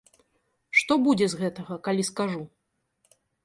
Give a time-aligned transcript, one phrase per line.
[0.79, 2.43] Што будзе з гэтага, калі скажу?